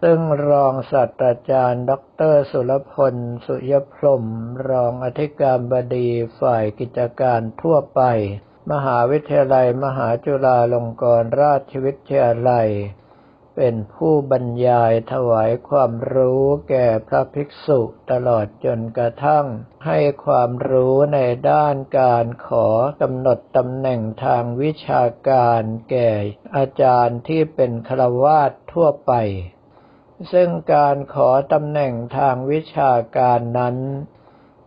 [0.01, 0.19] ซึ่ง
[0.49, 1.91] รองศาสตราจารย์ ด
[2.31, 3.15] ร สุรพล
[3.45, 4.25] สุยพรม
[4.69, 8.01] รองอธิการบดีฝ่ายกิจการทั่วไป
[8.71, 12.69] มหาวิทยาลัยมหาจุฬาลงกรณราชวิทยาลัย
[13.57, 17.79] เป็นผู้บรรยายถวายความรู้แก่พระภิกษุ
[18.11, 19.45] ตลอดจนกระทั่ง
[19.85, 21.19] ให้ความรู้ใน
[21.51, 22.67] ด้านการขอ
[23.01, 26.11] กำหนดตำแหน่งทางวิชาการแก่
[26.55, 29.13] อาจารย์ที่เป็นฆราวาสทั่วไป
[30.31, 33.77] ซึ่งการขอตำแหน่งทางวิชาการนั้น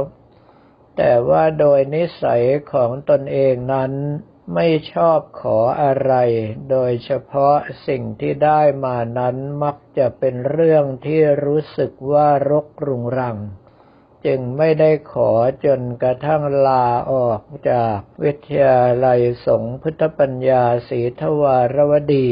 [0.97, 3.91] แต่ว่าโดยนิสัยของตนเองนั้น
[4.53, 6.13] ไม่ชอบขออะไร
[6.71, 7.55] โดยเฉพาะ
[7.87, 13.37] สิ่งที่ได้มานั้นมักจะเป็นเรื่องที่รู้สึกว่ารกรุงรัง
[14.25, 15.31] จึงไม่ได้ขอ
[15.65, 22.31] จนกระทั่งลาออกจากวิทยาลัยสงฆ์พุทธปัญญาศรีทวารวดี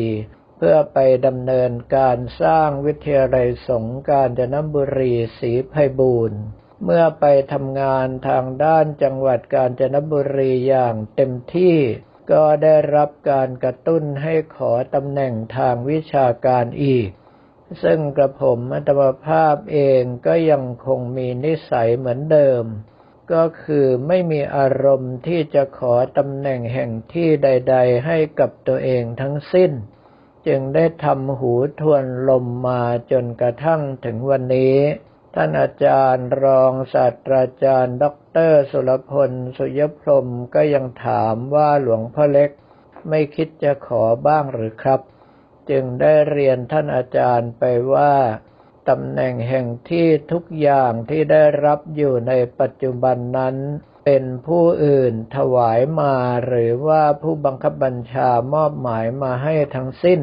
[0.58, 6.42] เพื่อไปดำเนินการสร้างวิทยาลัยสงฆ์กาญจนบุรีศรีไพบูรณ์
[6.84, 11.78] เมื่อไปทำงานทางด้านจังหวัดกาญจนบุรีอย่างเต็มที่
[12.32, 17.10] ก็ได้รับการกระตุ้นให้ขอตำแหน่งทางวิชาการอีก
[17.84, 22.64] ซึ่งกระผมอัตมภาพเองก็ยังคงมีนิสัยเหมือนเดิม
[23.34, 29.72] ก็คือไม่มีอารมณ์ที่จะขอตำแหน่งแห่งที่ใด ๆ ให้กับตัวเองทั้งสิ้น
[30.48, 34.78] จึงได้ทำหูทวนลมมาจนกระทั่งถึงวันนี้
[35.38, 42.50] ท่านอาจารย์รองศาสตราจารย์ด็อกเตอร์สุรพล สุยพรมก็ยังถามว่าหลวงพ่อเล็ก
[43.10, 45.02] ไม่คิดจะขอบ้างหรือครับ
[45.70, 47.64] จึงได้เรียนท่านอาจารย์ไป
[47.94, 48.14] ว่า
[48.90, 53.56] ตำแหน่งแห่งที่ทุกอย่างที่ได้รับอยู่ในปัจจุบันนั้น
[54.06, 56.16] เป็นผู้อื่นถวายมา
[56.48, 60.22] หรือว่าผู้บังคับบัญชามอบหมายมาให้ทั้งสิ้น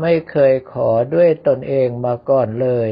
[0.00, 2.90] ไม่เคยขอด้วยตนเองมาก่อนเลย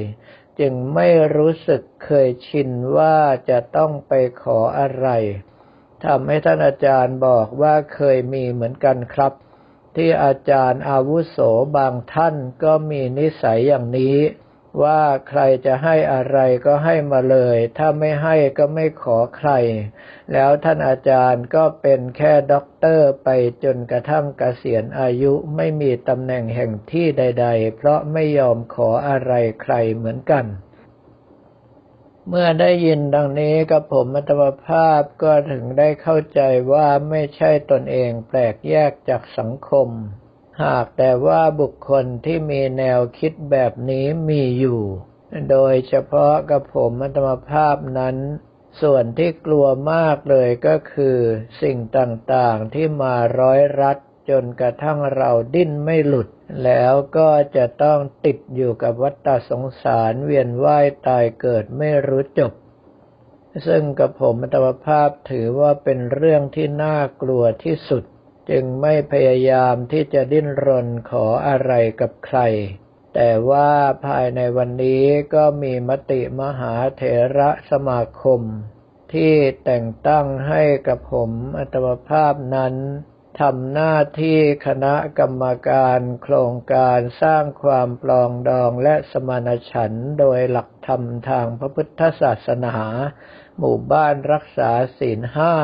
[0.61, 3.17] จึงไม่รู้สึกเคยชินว่า
[3.51, 5.09] จะต้องไปขออะไร
[6.05, 9.33] ทำให้ท่านอาจารย์บอกว่าเคยมีเหมือนกันครับ
[9.97, 11.39] ที่อาจารย์อาวุโส
[11.77, 14.17] บางท่านก็มีนิสัยอย่างนี้
[14.83, 19.51] ว่าใครจะให้อะไรก็ให้มาเลย ถ้าไม่ให้ก็ไม่ขอใคร
[20.33, 23.29] แล้วท่านอาจารย์ก็เป็นแค่ด็อกเตอร์ไป
[23.65, 30.47] จนกระทั่งเกษียณอายุไม่มีตำแหน่งแห่งที่ใด ๆ เพราะไม่ยอมขออะไรใครเหมือนกัน
[32.29, 36.41] เมื่อได้ยินดังนี้กับผมมัตมภาพก็ถึงได้เข้าใจ
[36.73, 39.89] ว่าไม่ใช่ตนเองแปลกแยกจากสังคม
[40.63, 44.83] หากแต่ว่าบุคคลที่มีแนวคิดแบบนี้มีอยู่
[45.51, 48.17] โดยเฉพาะกับผมอัตมภาพนั้น
[48.83, 51.19] ส่วนที่กลัวมากเลยก็คือ
[51.63, 53.99] สิ่งต่างๆที่มาร้อยรัด
[54.31, 56.29] จนกระทั่งเราดิ้นไม่หลุด
[56.65, 62.53] แล้วก็จะต้องติดอยู่กับวัฏสงสารเวียนว่ายตายเกิดไม่รู้จบ
[63.67, 68.05] ซึ่งกับผมอัตมภาพถือว่าเป็นเรื่องที่น่ากลัวที่สุด
[68.51, 72.41] จึงไม่พยายามที่จะดิ้นรนขออะไรกับใคร
[73.15, 73.71] แต่ว่า
[74.07, 75.05] ภายในวันนี้
[75.35, 77.03] ก็มีมติมหาเถ
[77.39, 78.41] ระสมาคม
[79.13, 82.75] ที่แต่งตั้งให้กับผมอัตมภาพนั้น
[83.41, 92.77] ทำหน้าที่คณะกรรมการโครงการสร้างความปลองดองและสมานฉันท์โดยหลักธรรมทางพระพุทธศาสนา
[93.59, 95.55] หมู่บ้านรักษาศีลห้า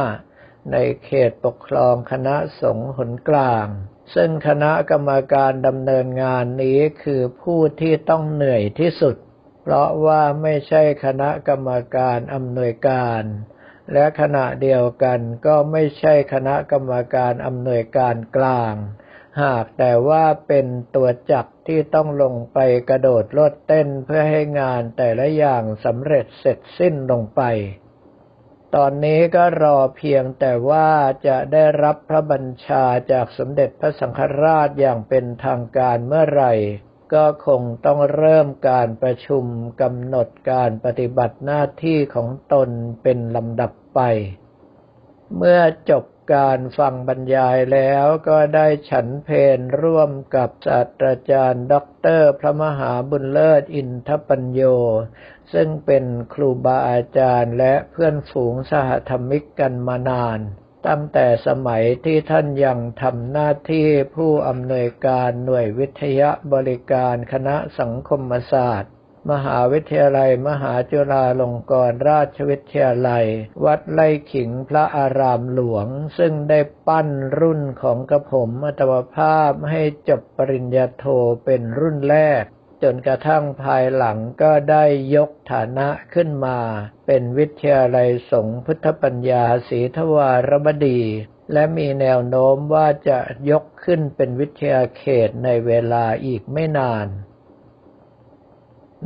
[0.73, 3.67] ในเขตปกครองคณะสงฆ์หนกลาง
[4.15, 9.17] ซึ่งคณะกรรมการดำเนินงานนี้คือผู้ที่ต้องเหนื่อยที่สุด
[9.63, 13.23] เพราะว่าไม่ใช่คณะกรรมการอำนวยการ
[13.93, 18.75] และขณะเดียวกันก็ไม่ใช่คณะกรรมการอำนวยการกลาง
[19.43, 27.43] หากแต่ว่าเป็นตัวจักที่ต้องลงไปกระโดดโลดเต้นเพื่อให้งานแต่ละอย่างสำเร็จเสร็จสิ้นลงไป
[28.77, 30.91] ตอนนี้ก็รอเพียงแต่ว่า
[31.27, 36.53] จะได้รับพระบัญชาจากสมเด็จพระสังฆราชอย่างเป็นทางการเมื่อไหร่
[37.15, 39.45] ก็คงต้องเริ่มการประชุม
[39.83, 42.69] กำหนดการปฏิบัติหน้าที่ของตน
[43.03, 44.01] เป็นลำดับไป
[45.37, 45.61] เมื่อ
[45.91, 46.05] จบ
[46.35, 54.63] การฟังบรรยายแล้วก็ได้ฉันเพลร่วมกับศาสตราจารย์ด็อกเตอร์พระมหาบุญเลิศอินทปัญโย
[55.53, 56.05] ซึ่งเป็น
[56.35, 60.41] ครูบาอาจารย์และเพื่อนฝูงสหธรรมิกกันมานาน
[60.87, 63.87] ตั้งแต่สมัยที่ท่านยังทำหน้าที่
[64.17, 68.93] ผู้อำนวยการหน่วยวิทยาบริการคณะสังคมศาสตร์
[69.31, 73.27] มหาวิทยาลัยมหาจุฬาลงกรณราชวิทยาลัย
[73.65, 75.87] วัดไล่ขิงพระอารามหลวง
[76.19, 77.09] ซึ่งได้ปั้น
[77.39, 81.05] รุ่นของกระผมอัตวภาพให้จบปริญญาโท
[81.45, 82.45] เป็นรุ่นแรก
[82.83, 84.85] จนกระทั่งภายหลังก็ได้
[85.15, 86.59] ยกฐานะขึ้นมา
[87.07, 91.03] เป็นวิทยาลัยสงฆ์พุทธปัญญาศรีทวารบดี
[91.53, 93.19] และมีแนวโน้มว่าจะ
[93.51, 97.09] ยกขึ้นเป็นวิทยาเขตในเวลาอีกไม่นาน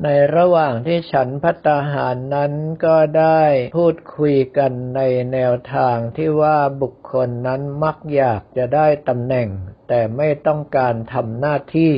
[0.02, 2.52] ในระหว่างที่ฉันพัตหารนั้น
[2.84, 3.42] ก็ได้
[3.76, 5.00] พูดคุยกันใน
[5.32, 9.48] แนวทางที่ว่าบุคคลนั้นมักอยากจะได้ตำแหน่ง
[9.88, 11.92] แต่ไม่ต้องการทำหน้าที่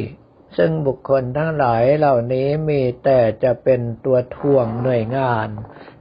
[0.56, 5.48] ซึ่งบุคคลทั้งหลายเหล่านี้มีแต่จะเป็นตัวถ่วงหน่วยงาน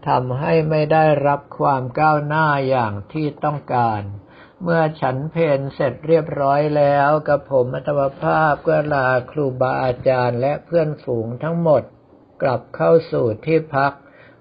[0.07, 4.01] ทำให้ไม่ได้รับความก้าวหน้าอย่างที่ต้องการ
[4.63, 11.83] เมื่อฉันเพนเสร็จเรียบร้อยแล้วกับผมอัตวภาพก็ลาครูบาอาจารย์และเพื่อนฝูงทั้งหมด
[12.41, 13.93] กลับเข้าสู่ที่พัก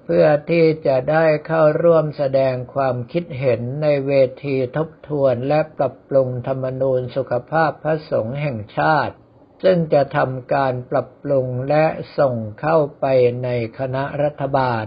[0.04, 4.12] เพื่อที่จะได้เข้าร่วมแสดงความคิดเห็นในเว
[4.44, 9.14] ทีทบทวนและปรับปรุงธรรมนูญสุขภาพพระสงฆ์แห่งชาติ
[9.62, 11.84] ซึ่งจะทำการปรับปรุงและ
[12.18, 13.04] ส่งเข้าไป
[13.44, 13.48] ใน
[13.78, 14.86] คณะรัฐบาล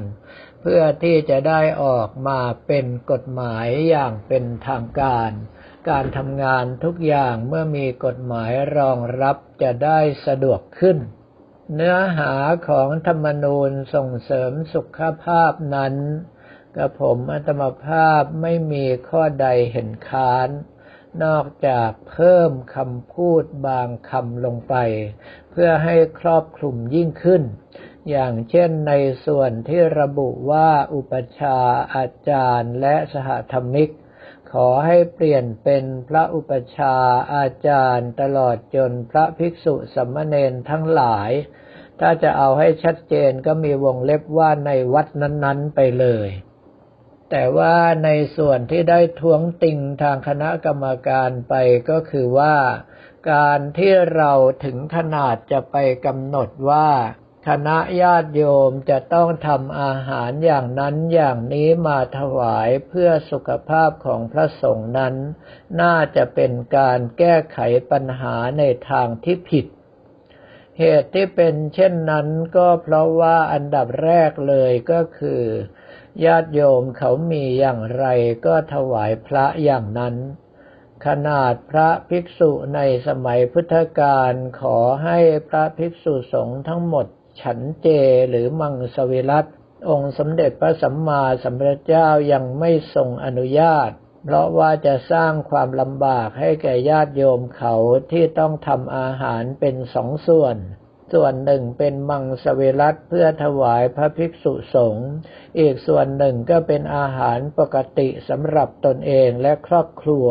[0.62, 5.32] เพื่อที่จะได้ออกมาเป็นกฎหมายอย่างเป็นทางการ
[5.90, 10.98] การทำงานทุกอย่างเมื่อมีกฎหมายรองรับจะได้สะดวกขึ้น
[11.76, 12.34] เนื้อหา
[12.70, 15.96] ของธรรมนูญส่งเสริมสุขภาพนั้น
[16.76, 20.50] กระผมอัตมภาพไม่มีข้อใดเห็นค้าน
[21.24, 24.76] นอกจากเพิ่มคำพูดบางคำลงไป
[25.52, 27.44] เพื่อให้ครอบคลุมยิ่งขึ้น
[28.10, 28.94] อย่างเช่นใน
[29.26, 31.58] ส่วนที่ระบุว่าอุปชา
[31.96, 33.90] อาจารย์และสหธรรมิก
[34.52, 36.96] ขอให้เปลี่ยนเป็นพระอุปชา
[37.36, 41.32] อาจารย์ตลอดจนพระภิกษุสัมมเนนทั้งหลาย
[42.00, 46.30] ถ้าจะเอาให้ชัดเจนก็มีวงเล็บว่าในวัดนั้น ๆ ไปเลย
[47.32, 51.54] แต่ว่าในส่วนที่ได้ท้วงติงทางคณะกรรมการไป
[51.90, 52.56] ก็คือว่า
[53.32, 54.34] การที่เรา
[54.66, 55.76] ถึงขนาดจะไป
[56.06, 56.90] กำหนดว่า
[57.48, 65.16] คณะญาติโยมจะต้องทำอาหารอย่างนั้นอย่างนี้มาถวายเพื่อสุขภาพของพระสงฆ์นั้น
[65.82, 67.60] น่าจะเป็นการแก้ไข
[67.92, 69.66] ปัญหาในทางที่ผิด
[70.80, 75.44] เหตุที่เป็นเช่นนั้นก็เพราะว่าอันดับแรกเลยก็คือ
[76.26, 78.06] ญาติโยมเขามีอย่างไร
[78.46, 80.16] ก็ถวายพระอย่างนั้น
[81.06, 85.20] ขนาดพระภิกษุในสมัยพุทธกาลขอให้
[85.50, 87.06] พระภิกษุสงฆ์ทั้งหมด
[87.42, 87.88] ฉันเจ
[88.30, 89.46] หรือมังสวิรัต
[89.90, 93.90] องค์สมเด็จพระสัมมาสัมพุทธเจ้ายังไม่ทรงอนุญาต
[94.24, 97.76] เพราะว่าจะสร้างความลำบากให้แก่ญาติโยมเขา
[98.12, 100.58] ที่ต้องทำอาหารเป็นสองส่วน
[101.14, 105.10] ส่วนหนึ่งเป็นมังสวิรัตเพื่อถวายพระภิกษุสงฆ์
[105.60, 110.28] อีกส่วนหนึ่งก็เป็นอาหารปกติสำหรับตนเองและครอบครัว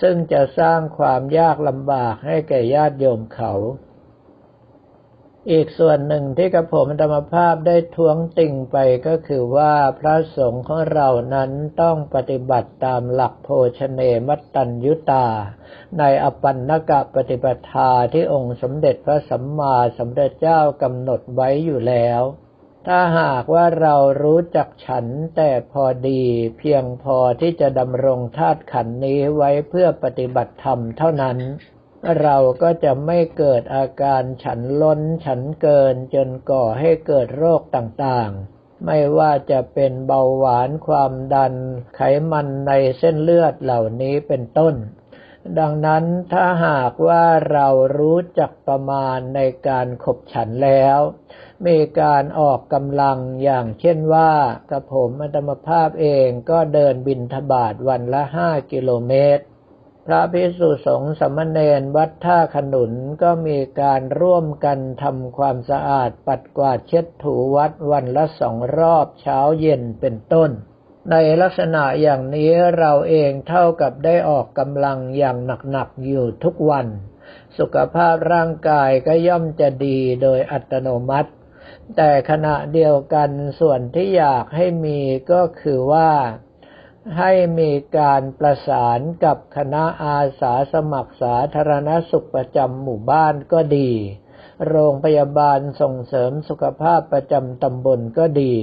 [0.00, 3.54] ซึ่งจะสร้างความยากลำบากให้แก่ญาติโยมเขา
[5.52, 8.76] อีกส่วนหนึ่งที่กระผมธรรมภาพได้ท้วงติ่งไป
[9.06, 11.50] ก็คือว่าพระสงฆ์ของเรานั้น
[11.82, 15.26] ต้องปฏิบัติตามหลักโภชเนมัตตัญยุตา
[15.98, 22.22] ในอปันนกะปฏิปทาที่องค์สมเด็จพระสัมมาสัมพุทธเจ้ากำหนดไว้อยู่แล้ว
[22.86, 26.22] ถ้าหากว่าเรารู้จักฉันแต่พอดี
[26.58, 31.38] เพียงพอที่จะดำรงธาตุขันนี้ไว้เพื่อปฏิบัติธรรมเท่านั้น
[32.20, 41.54] เราก็จะไม่เกิดอาการฉันล้นฉันเกินจนก่อให้เกิดโรคต่างๆ ไม่ว่าจะเป็นเบาหวานความดัน
[41.96, 42.00] ไข
[42.30, 44.74] มันในเส้นเลือดเหล่านี้เป็นต้น
[45.58, 50.98] ดังนั้นถ้าหากว่าเรารู้จักประมาณในการขบฉันแล้ว
[51.66, 54.32] มีการออกกำลังอย่างเช่นว่า
[54.70, 59.44] กระผมอัตมภาพเองก็เดินบินทบาทวันละห้ากิโลเมตร
[60.10, 70.50] พระภิกษุสงฆ์สมณเณรวัดท่าขนุนก็มีการร่วมกันทำความสะอาดปัดกวาดเช็ดถูวัดวันละสองรอบเช้าเย็นเป็นต้น
[71.10, 75.36] ในลักษณะอย่างนี้เราเองเท่ากับได้ออกกำลังอย่าง
[75.70, 76.86] หนักๆอยู่ทุกวัน
[77.58, 81.30] สุขภาพร่างกายก็ย่อมจะดีโดยอัตโนมัติ
[81.96, 85.00] แต่ขณะเดียวกันส่วนที่อยากให้มี
[85.32, 86.10] ก็คือว่า
[87.16, 93.90] ให้มีการประสานกับคณะอาสาสมัครสาธารณสุขประจำหมู่บ้านก็ดี
[94.68, 98.54] โรงพยาบาลส่งเสริมสุขภาพประจำตำบลก็ดี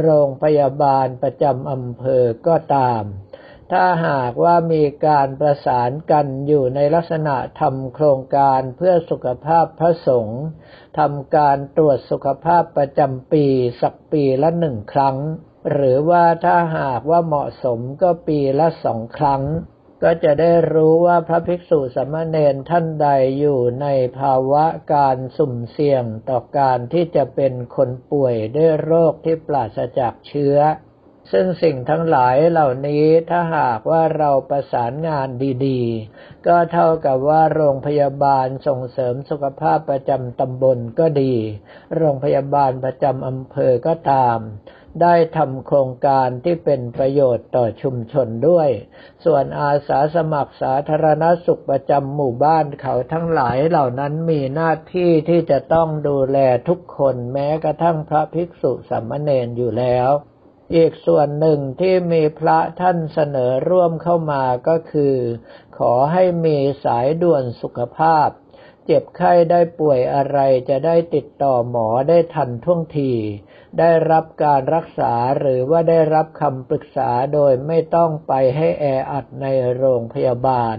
[0.00, 3.02] โรงพยาบาลประจำอำเภอก็ตาม
[3.72, 10.42] ถ้าหากว่ามีการประสานกันอยู่ในลักษณะทำโครงการเพื่อสุขภาพพระสงฆ์
[10.98, 13.46] ทำการตรวจสุขภาพประจำปี
[13.82, 15.16] สักปีละหนึ่งครั้ง
[15.70, 19.42] หรือว่าถ้าหากว่าเหมาะสมก็ปีละสองครั้ง
[20.02, 23.86] ก็จะได้รู้ว่าพระภิกษุสมณเณรท่านใดอยู่ใน
[24.18, 30.58] ภาวะการสุ่มเสี่ยงต่อการที่จะเป็นคนป่วยด้วยโรคที่ปราศจากเชื้อ
[31.32, 35.28] ซึ่งสิ่งทั้งหลายเหล่านี้ถ้าหากว่าเราประสานงาน
[35.66, 41.34] ดีๆ ก็เท่ากับว่าโรงพยาบาลส่งเสริมสุขภาพประจำตำบลก็ดี
[41.96, 44.38] โรงพยาบาลประจำอำเภอก็ตาม
[45.02, 48.68] ได้ทำโครงการที่เป็นประโยชน์ต่อชุมชนด้วย
[49.24, 60.10] ส่วนอาสาสมัครสาธารณสุขประจำหมู่บ้านเขาทั้งหลายเหล่านั้นมีหน้าที่ที่จะต้องดูแลทุกคนแม้กระทั่งพระภิกษุสามเณรอยู่แล้ว
[60.74, 65.16] อีกส่วนหนึ่งที่มีพระท่านเสนอร่วมเข้ามาก็คือ
[65.78, 68.28] ขอให้มีสายด่วนสุขภาพ
[68.86, 73.12] เจ็บไข้ได้ป่วยอะไรจะได้ติดต่อหมอได้ทันท่วงที
[73.78, 80.76] ได้รับการรักษาหรือว่าได้รับคำปรึกษาโดยไม่ต้องไปให้แออัดในโรงพยาบาล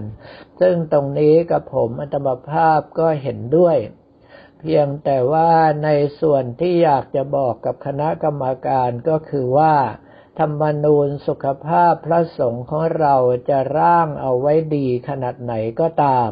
[0.60, 3.78] ซึ่งตรงนี้กับผมอัตมภาพก็เห็นด้วย
[4.60, 5.52] เพียงแต่ว่า
[5.84, 9.75] ในส่วนที่อยากจะบอกกับคณะกรรมการก็คือว่า
[10.40, 13.16] ธรรมนูญสุขภาพพระสงฆ์ของเรา
[13.50, 16.32] จะร่างเอาไว้ดีขนาดไหนก็ตาม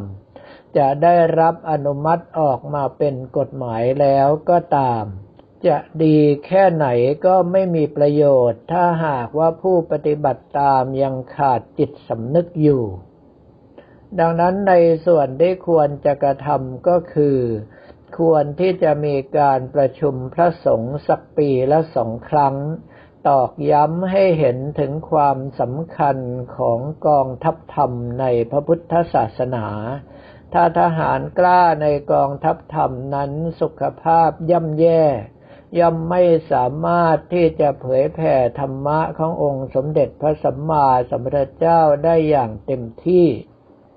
[0.77, 5.05] จะได้รับอนุมัติออกมาเป็นกฎหมายแล้วก็ตาม
[5.67, 6.88] จะดีแค่ไหน
[7.25, 12.84] ก็ไม่มีประโยชน์ ถ้าหากว่าผู้ปฏิบัติตามยังขาดจิตสำนึกอยู่
[14.20, 14.74] ดังนั้นใน
[15.05, 17.38] ส่วนที่ควรจะกระทำก็คือ
[18.17, 22.55] ควรที่จะมีการประชุมพระสงฆ์สักปีละสองครั้ง
[23.27, 26.17] ตอกย้ำให้เห็นถึงความสำคัญ
[26.58, 29.67] ของกองทัพธรรมในพระพุทธศาสนา
[30.53, 35.03] ถ้าทหารกล้าในกองทัพธรรมนั้นสุขภาพย่ำแย่
[35.80, 43.27] ย่อมไม่สามารถที่จะเผยแผ่ธรรมะขององค์สมเด็จพระสัมมาสัมพุทธเจ้าได้อย่างเต็มที่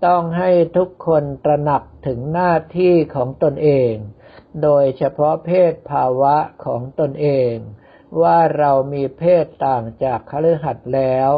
[0.06, 3.92] ต้องให้ทุกคนตระหนักถึงหน้าที่ของตนเอง
[4.62, 7.54] โดยเฉพาะเพศภาวะของตนเอง
[8.22, 11.30] ว่าเรามีเพศต่างจากคฤหัสถ์แล้ว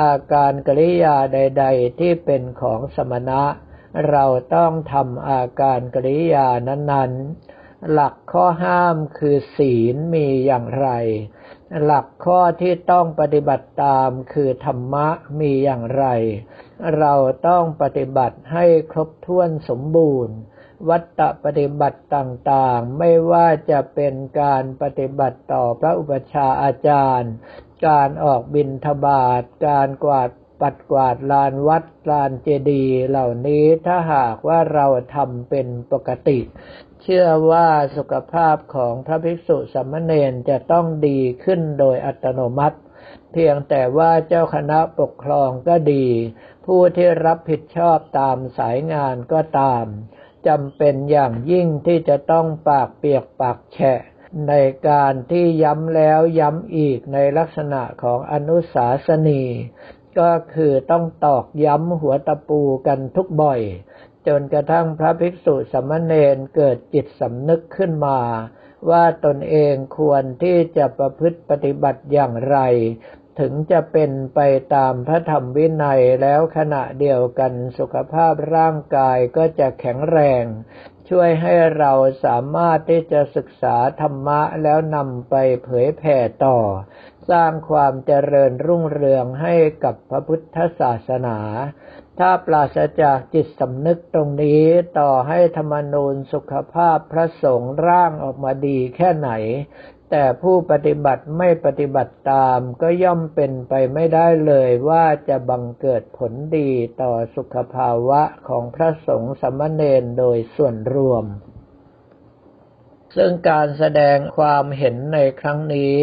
[0.00, 3.42] อาการกริยาใด ๆ ที่เป็นของสมณะ
[4.10, 7.59] เราต้องทำอาการกริยานั้นๆ
[7.92, 10.88] หลักข้อห้ามคือศีลมีอย่างไร
[11.84, 15.08] หลักข้อที่ต้องปฏิบัติตามคือธรรมะ
[15.40, 16.04] มีอย่างไร
[16.98, 17.14] เรา
[17.48, 20.36] ต้องปฏิบัติให้ครบถ้วนสมบูรณ์
[20.88, 27.32] วัตตปฏิบัติต่างๆ ไม่ว่าจะเป็นการปฏิบัติต่อพระอุปชาอาจารย์
[27.86, 36.38] การออกบิณฑบาตการกวาดปัดกวาดลานวัดลานเจดีย์เหล่านี้ถ้าหากว่าเราทำเป็นปกติ
[37.02, 42.78] เชื่อว่าสุขภาพของพระภิกษุสมเณรจะต้องดีขึ้นโดยอัตโนมัติ
[43.32, 46.06] เพียงแต่ว่าเจ้าคณะปกครองก็ดี
[46.66, 49.84] ผู้ที่รับผิดชอบตามสายงานก็ตาม
[50.46, 54.00] จำเป็นอย่างยิ่งที่จะต้องปากเปียกปากแฉะ
[54.48, 54.54] ใน
[54.88, 59.44] การที่ย้ำแล้วย้ำอีกในลักษณะของอนุสาสนี
[60.20, 63.60] ก็คือต้องตอกย้ำหัวตะปูกันทุกบ่อย
[64.26, 68.20] จนกระทั่งพระภิกษุสมณเณรเกิดจิตสำนึกขึ้นมา
[68.90, 72.58] ว่าตนเองควรที่จะประพฤติปฏิบัติอย่างไร
[73.40, 74.40] ถึงจะเป็นไป
[74.74, 80.44] ตามพระธรรมวินัยแล้วขณะเดียวกันสุขภาพร่างกายก็จะแข็งแรง
[81.08, 81.92] ช่วยให้เรา
[82.24, 85.34] สามารถที่จะศึกษาธรรมะแล้วนำไป
[85.64, 86.58] เผยแผ่ต่อ
[87.30, 91.38] สร้างความเจริญรุ่งเรืองให้กับพระพุทธศาสนา
[92.20, 94.64] ถ้าปราศจากจิตสำนึกตรงนี้
[94.98, 99.30] ต่อให้ธรรมนูญสุขภาพพระสงฆ์ร่างออกมาดีแค่ไหน
[100.10, 106.70] แต่ผู้ปฏิบัติไม่ปฏิบัติตามก็ย่อมเป็นไปไม่ได้เลยว่าจะบังเกิดผลดี
[107.02, 111.24] ต่อสุขภาวะของพระสงฆ์สมณเณรโดยส่วนรวม
[113.16, 115.96] ซึ่งการแสดงความเห็นในครั้งนี้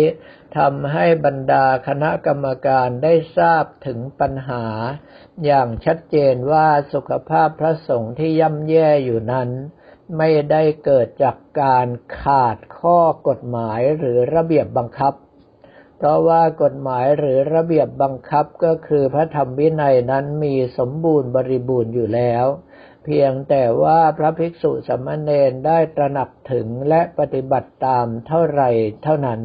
[0.57, 4.65] ทำให้บรรดาคณะกรรมการได้ทราบถึงปัญหา
[5.45, 9.49] อย่างชัดเจนว่าสุขภาพพระสงฆ์ที่ย่ำแย่อยู่นั้น
[10.17, 11.87] ไม่ได้เกิดจากการ
[12.21, 15.13] ขาดข้อกฎหมายหรือระเบียบบังคับ
[15.97, 22.45] เพราะว่ากฎหมายหรือระเบียบบังคับก็คือพระธรรมวินัยนั้นมีสมบูรณ์บริบูรณ์อยู่แล้ว
[23.07, 28.61] เพียงแต่ว่าพระภิกษุสมณเณรได้ตระหนักถึงและปฏิบัติตามเท่าไร
[29.03, 29.41] เท่านั้น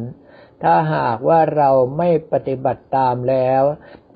[0.63, 3.63] ถ้าหากว่าเราไม่ปฏิบัติตามแล้ว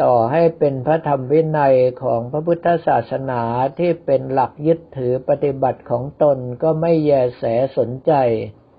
[0.04, 3.42] ต่อให้เป็นพระธรรมวินัยของพระพุทธศาสนา
[3.80, 7.44] ที่เป็นหลักยึดถือปฏิบัติของตนก็ไม่แยแส
[7.78, 8.14] สนใจ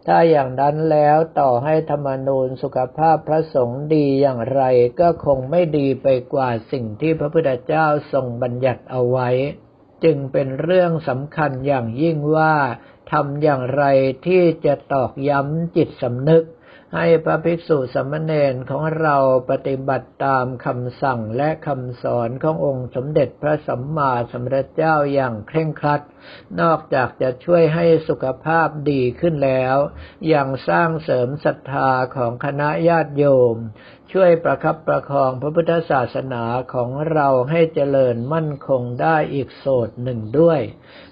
[0.07, 4.63] ถ้าอย่างนั้นแล้วต่อให้ธรรมนูญสุขภาพพระสงฆ์ดีอย่างไร
[5.01, 9.31] ก็คงไม่ดีไปกว่าสิ่งที่พระพุทธเจ้าทรงบัญญัติเอาไว้
[10.05, 12.55] จึงเป็นเรื่องสำคัญอย่างยิ่งว่า
[13.13, 13.85] ทำอย่างไร
[14.27, 16.45] ที่จะตอกย้ำจิตสำนึก
[16.95, 19.17] ให้พระภิกษุสมณเณรของเรา
[19.51, 26.03] ปฏิบัติตามคำสั่งและคำสอนขององค์สมเด็จพระสัมมาสัมพุทธเจ้าอย่างเคร่งครัด
[26.61, 29.77] นอกจากจะช่วยให้สุขภาพดีขึ้นแล้ว
[30.35, 33.57] ยังสร้างเสริมศรัทธาของคณะญาติโยม
[34.13, 40.61] ช่วยประคับประคองพระพุทธศาสนาของเราให้เจริญมั่นคงได้อีกโสดหนึ่งด้วย